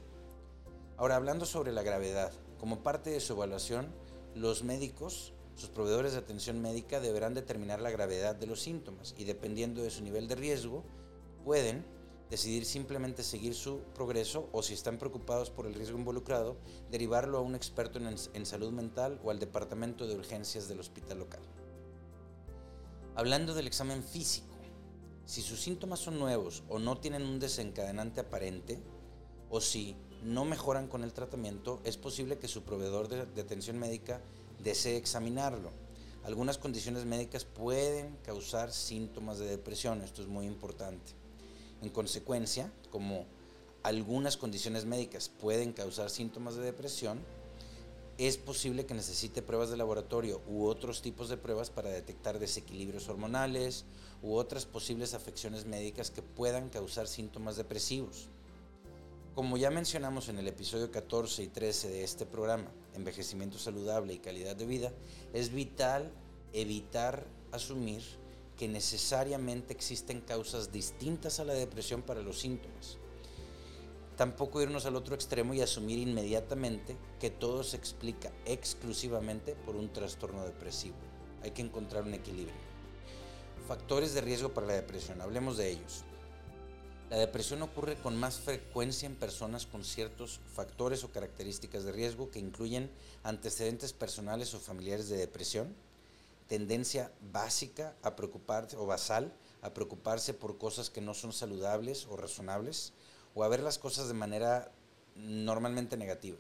Ahora, 0.99 1.17
hablando 1.17 1.47
sobre 1.47 1.73
la 1.73 1.83
gravedad, 1.83 2.31
como 2.59 2.83
parte 2.83 3.09
de 3.09 3.21
su 3.21 3.33
evaluación, 3.33 3.87
los 4.35 4.65
médicos, 4.65 5.33
sus 5.55 5.71
proveedores 5.71 6.13
de 6.13 6.19
atención 6.19 6.61
médica 6.61 7.01
deberán 7.01 7.33
determinar 7.33 7.81
la 7.81 7.91
gravedad 7.91 8.35
de 8.35 8.49
los 8.49 8.61
síntomas 8.61 9.15
y 9.17 9.25
dependiendo 9.25 9.83
de 9.83 9.91
su 9.91 10.03
nivel 10.03 10.29
de 10.29 10.35
riesgo, 10.35 10.85
pueden 11.43 11.87
decidir 12.33 12.65
simplemente 12.65 13.23
seguir 13.23 13.55
su 13.55 13.81
progreso 13.95 14.49
o 14.53 14.63
si 14.63 14.73
están 14.73 14.97
preocupados 14.97 15.51
por 15.51 15.67
el 15.67 15.75
riesgo 15.75 15.99
involucrado, 15.99 16.57
derivarlo 16.91 17.37
a 17.37 17.43
un 17.43 17.55
experto 17.55 17.99
en, 17.99 18.47
salud 18.47 18.73
mental 18.73 19.21
o 19.23 19.31
al 19.31 19.39
departamento 19.39 20.07
de 20.07 20.15
urgencias 20.15 20.67
del 20.67 20.81
hospital 20.81 21.19
local. 21.19 21.43
Hablando 23.17 23.53
del 23.53 23.67
examen 23.67 24.03
físico, 24.03 24.55
si 25.27 25.43
sus 25.43 25.61
síntomas 25.61 26.01
son 26.01 26.19
nuevos 26.19 26.63
o 26.71 26.79
no 26.79 26.97
tienen 26.97 27.23
un 27.27 27.39
desencadenante 27.39 28.21
aparente, 28.21 28.81
o 29.51 29.61
si 29.61 29.95
no 30.23 30.47
mejoran 30.47 30.89
con 30.89 31.05
el 31.05 31.13
tratamiento, 31.13 31.83
es 31.85 31.99
posible 31.99 32.39
que 32.39 32.49
su 32.49 32.63
proveedor 32.63 33.09
de, 33.09 33.43
atención 33.43 33.79
médica 33.79 34.23
desee 34.59 34.97
examinarlo. 34.97 35.71
Algunas 36.25 36.57
condiciones 36.57 37.05
médicas 37.05 37.45
pueden 37.45 38.17
causar 38.23 38.73
síntomas 38.73 39.39
de 39.39 39.49
depresión, 39.49 40.01
esto 40.01 40.23
es 40.23 40.29
muy 40.29 40.47
importante. 40.47 41.21
En 41.83 41.91
consecuencia, 41.91 42.73
como 42.91 43.27
algunas 43.83 44.37
condiciones 44.37 44.85
médicas 44.85 45.29
pueden 45.29 45.73
causar 45.73 46.11
síntomas 46.11 46.55
de 46.55 46.63
depresión, 46.63 47.21
es 48.19 48.37
posible 48.37 48.87
que 48.87 48.95
necesite 48.95 49.43
pruebas 49.43 49.71
de 49.71 49.77
laboratorio 49.77 50.41
u 50.47 50.67
otros 50.67 51.03
tipos 51.03 51.29
de 51.29 51.37
pruebas 51.37 51.71
para 51.71 51.91
detectar 51.91 52.39
desequilibrios 52.39 53.09
hormonales 53.09 53.85
u 54.23 54.35
otras 54.35 54.65
posibles 54.65 55.15
afecciones 55.15 55.67
médicas 55.67 56.13
que 56.13 56.23
puedan 56.23 56.69
causar 56.69 57.09
síntomas 57.09 57.57
depresivos. 57.57 58.29
Como 59.35 59.57
ya 59.57 59.71
mencionamos 59.71 60.29
en 60.29 60.39
el 60.39 60.47
episodio 60.47 60.91
14 60.91 61.43
y 61.43 61.49
13 61.49 61.89
de 61.89 62.05
este 62.05 62.27
programa, 62.27 62.71
Envejecimiento 62.95 63.59
Saludable 63.59 64.13
y 64.13 64.19
Calidad 64.19 64.55
de 64.55 64.67
Vida, 64.67 64.93
es 65.33 65.53
vital 65.53 66.13
evitar 66.53 67.27
asumir 67.51 68.03
que 68.63 68.69
necesariamente 68.69 69.73
existen 69.73 70.21
causas 70.21 70.71
distintas 70.71 71.41
a 71.41 71.45
la 71.45 71.53
depresión 71.53 72.01
para 72.01 72.23
los 72.23 72.39
síntomas. 72.39 72.97
Tampoco 74.17 74.63
irnos 74.63 74.87
al 74.87 74.95
otro 74.95 75.17
extremo 75.17 75.53
y 75.53 75.61
asumir 75.61 75.99
inmediatamente 75.99 76.97
que 77.19 77.29
todo 77.29 77.65
se 77.65 77.77
explica 77.77 78.31
exclusivamente 78.45 79.57
por 79.57 79.75
un 79.75 79.93
trastorno 79.93 80.45
depresivo. 80.45 80.95
Hay 81.43 81.51
que 81.51 81.63
encontrar 81.63 82.05
un 82.05 82.15
equilibrio. 82.15 82.55
Factores 83.67 84.15
de 84.15 84.21
riesgo 84.21 84.55
para 84.55 84.69
la 84.69 84.75
depresión, 84.75 85.21
hablemos 85.21 85.57
de 85.57 85.69
ellos. 85.69 86.05
La 87.11 87.17
depresión 87.17 87.63
ocurre 87.63 87.97
con 87.97 88.17
más 88.17 88.39
frecuencia 88.39 89.07
en 89.07 89.17
personas 89.17 89.67
con 89.67 89.83
ciertos 89.83 90.39
factores 90.55 91.03
o 91.03 91.11
características 91.11 91.83
de 91.83 91.91
riesgo 91.91 92.31
que 92.31 92.39
incluyen 92.39 92.93
antecedentes 93.25 93.93
personales 93.93 94.55
o 94.55 94.61
familiares 94.61 95.09
de 95.09 95.17
depresión, 95.17 95.75
tendencia 96.47 97.13
básica 97.21 97.97
a 98.03 98.17
preocuparse 98.17 98.77
o 98.77 98.87
basal 98.87 99.33
a 99.63 99.73
preocuparse 99.73 100.35
por 100.35 100.59
cosas 100.59 100.91
que 100.91 101.01
no 101.01 101.15
son 101.15 101.33
saludables 101.33 102.07
o 102.07 102.17
razonables 102.17 102.93
o 103.35 103.45
a 103.45 103.49
ver 103.49 103.63
las 103.63 103.79
cosas 103.79 104.09
de 104.09 104.15
manera 104.15 104.73
normalmente 105.15 105.97
negativa. 105.97 106.39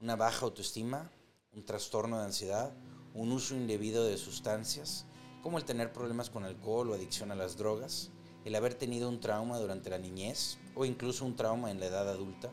Una 0.00 0.16
baja 0.16 0.44
autoestima, 0.44 1.10
un 1.52 1.64
trastorno 1.64 2.18
de 2.18 2.26
ansiedad, 2.26 2.72
un 3.14 3.32
uso 3.32 3.54
indebido 3.54 4.04
de 4.04 4.18
sustancias, 4.18 5.06
como 5.42 5.58
el 5.58 5.64
tener 5.64 5.92
problemas 5.92 6.30
con 6.30 6.44
alcohol 6.44 6.90
o 6.90 6.94
adicción 6.94 7.32
a 7.32 7.34
las 7.34 7.56
drogas, 7.56 8.10
el 8.44 8.54
haber 8.54 8.74
tenido 8.74 9.08
un 9.08 9.20
trauma 9.20 9.58
durante 9.58 9.90
la 9.90 9.98
niñez 9.98 10.58
o 10.74 10.84
incluso 10.84 11.24
un 11.24 11.36
trauma 11.36 11.70
en 11.70 11.80
la 11.80 11.86
edad 11.86 12.08
adulta, 12.08 12.52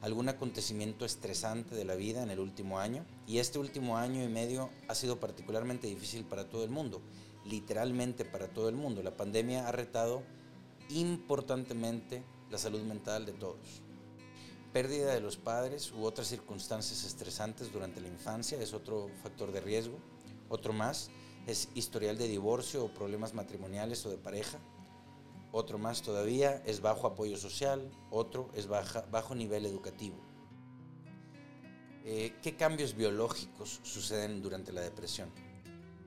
algún 0.00 0.28
acontecimiento 0.28 1.04
estresante 1.04 1.74
de 1.74 1.84
la 1.84 1.94
vida 1.94 2.22
en 2.22 2.30
el 2.30 2.38
último 2.38 2.78
año, 2.78 3.04
y 3.26 3.38
este 3.38 3.58
último 3.58 3.96
año 3.96 4.22
y 4.22 4.28
medio 4.28 4.70
ha 4.88 4.94
sido 4.94 5.18
particularmente 5.18 5.86
difícil 5.86 6.24
para 6.24 6.48
todo 6.48 6.64
el 6.64 6.70
mundo, 6.70 7.00
literalmente 7.44 8.24
para 8.24 8.48
todo 8.48 8.68
el 8.68 8.76
mundo. 8.76 9.02
La 9.02 9.16
pandemia 9.16 9.68
ha 9.68 9.72
retado 9.72 10.22
importantemente 10.90 12.22
la 12.50 12.58
salud 12.58 12.82
mental 12.82 13.26
de 13.26 13.32
todos. 13.32 13.82
Pérdida 14.72 15.14
de 15.14 15.20
los 15.20 15.36
padres 15.36 15.92
u 15.92 16.04
otras 16.04 16.26
circunstancias 16.26 17.04
estresantes 17.04 17.72
durante 17.72 18.00
la 18.00 18.08
infancia 18.08 18.60
es 18.60 18.74
otro 18.74 19.08
factor 19.22 19.50
de 19.50 19.60
riesgo. 19.60 19.98
Otro 20.48 20.72
más 20.72 21.10
es 21.46 21.68
historial 21.74 22.18
de 22.18 22.28
divorcio 22.28 22.84
o 22.84 22.88
problemas 22.88 23.32
matrimoniales 23.32 24.04
o 24.04 24.10
de 24.10 24.18
pareja. 24.18 24.58
Otro 25.58 25.78
más 25.78 26.02
todavía 26.02 26.62
es 26.66 26.82
bajo 26.82 27.06
apoyo 27.06 27.38
social. 27.38 27.90
Otro 28.10 28.50
es 28.52 28.66
bajo 28.68 29.34
nivel 29.34 29.64
educativo. 29.64 30.18
Eh, 32.04 32.34
¿Qué 32.42 32.56
cambios 32.56 32.94
biológicos 32.94 33.80
suceden 33.82 34.42
durante 34.42 34.70
la 34.70 34.82
depresión? 34.82 35.30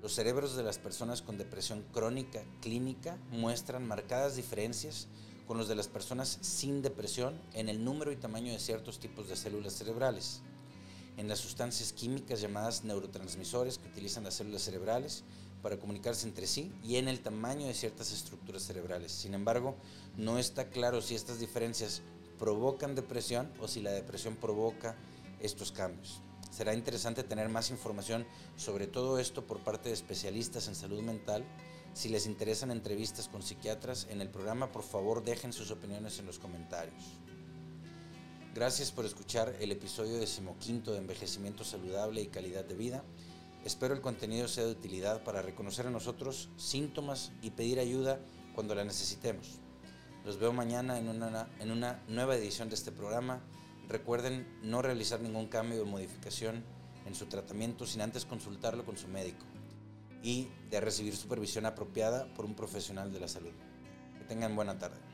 Los 0.04 0.14
cerebros 0.14 0.56
de 0.56 0.62
las 0.62 0.78
personas 0.78 1.24
con 1.24 1.40
depresión 1.40 1.84
crónica 1.92 2.44
clínica 2.62 3.18
muestran 3.32 3.88
marcadas 3.88 4.36
diferencias 4.36 5.08
con 5.48 5.58
los 5.58 5.68
de 5.68 5.74
las 5.74 5.88
personas 5.88 6.38
sin 6.42 6.84
depresión 6.84 7.42
en 7.54 7.70
el 7.70 7.84
número 7.84 8.12
y 8.12 8.18
tamaño 8.18 8.54
de 8.54 8.60
ciertos 8.60 9.00
tipos 9.00 9.30
de 9.30 9.36
células 9.36 9.74
cerebrales, 9.74 10.42
en 11.18 11.28
las 11.28 11.40
sustancias 11.40 11.92
químicas 11.92 12.40
llamadas 12.40 12.84
neurotransmisores 12.84 13.80
que 13.80 13.88
utilizan 13.88 14.26
las 14.26 14.36
células 14.36 14.62
cerebrales 14.62 15.24
para 15.62 15.78
comunicarse 15.78 16.28
entre 16.28 16.48
sí 16.48 16.72
y 16.84 16.98
en 16.98 17.08
el 17.08 17.22
tamaño 17.22 17.68
de 17.68 17.74
ciertas 17.74 18.12
estructuras 18.12 18.64
cerebrales. 18.64 19.12
Sin 19.12 19.34
embargo, 19.34 19.76
no 20.18 20.38
está 20.38 20.70
claro 20.70 21.02
si 21.02 21.16
estas 21.16 21.40
diferencias 21.40 22.02
provocan 22.38 22.96
depresión 22.96 23.52
o 23.60 23.68
si 23.68 23.82
la 23.82 23.92
depresión 23.92 24.36
provoca 24.36 24.96
estos 25.40 25.72
cambios. 25.72 26.22
Será 26.52 26.74
interesante 26.74 27.24
tener 27.24 27.50
más 27.50 27.70
información 27.70 28.26
sobre 28.56 28.88
todo 28.88 29.20
esto 29.20 29.46
por 29.46 29.60
parte 29.60 29.90
de 29.90 29.96
especialistas 29.96 30.68
en 30.68 30.76
salud 30.76 31.02
mental 31.02 31.46
si 31.94 32.10
les 32.10 32.28
interesan 32.28 32.72
entrevistas 32.72 33.28
con 33.28 33.42
psiquiatras 33.42 34.08
en 34.10 34.22
el 34.22 34.30
programa, 34.30 34.72
por 34.72 34.84
favor 34.84 35.24
dejen 35.24 35.52
sus 35.52 35.72
opiniones 35.72 36.20
en 36.20 36.26
los 36.26 36.40
comentarios. 36.40 37.04
Gracias 38.54 38.92
por 38.92 39.06
escuchar 39.06 39.56
el 39.60 39.72
episodio 39.72 40.18
decimoquinto 40.18 40.92
de 40.92 41.00
Envejecimiento 41.00 41.64
Saludable 41.64 42.22
y 42.22 42.28
Calidad 42.28 42.66
de 42.66 42.76
Vida. 42.76 43.04
Espero 43.66 43.94
el 43.94 44.02
contenido 44.02 44.48
sea 44.48 44.66
de 44.66 44.72
utilidad 44.72 45.24
para 45.24 45.42
reconocer 45.42 45.86
a 45.88 45.92
nosotros 45.92 46.50
síntomas 46.58 47.32
y 47.42 47.52
pedir 47.52 47.80
ayuda 47.80 48.20
cuando 48.56 48.74
la 48.74 48.86
necesitemos. 48.86 49.60
Los 50.26 50.40
veo 50.40 50.54
mañana 50.54 50.98
en 50.98 51.10
una, 51.10 51.48
en 51.60 51.72
una 51.72 52.02
nueva 52.08 52.36
edición 52.36 52.70
de 52.70 52.76
este 52.76 52.92
programa. 52.92 53.42
Recuerden 53.88 54.48
no 54.62 54.82
realizar 54.82 55.20
ningún 55.20 55.48
cambio 55.48 55.84
o 55.84 55.86
modificación 55.86 56.64
en 57.06 57.16
su 57.16 57.26
tratamiento 57.26 57.86
sin 57.86 58.02
antes 58.02 58.26
consultarlo 58.26 58.86
con 58.86 58.98
su 58.98 59.08
médico 59.08 59.46
y 60.22 60.48
de 60.70 60.80
recibir 60.80 61.16
supervisión 61.16 61.66
apropiada 61.66 62.34
por 62.36 62.46
un 62.46 62.56
profesional 62.56 63.12
de 63.12 63.20
la 63.20 63.28
salud. 63.28 63.54
Que 64.18 64.26
tengan 64.26 64.56
buena 64.56 64.78
tarde. 64.78 65.09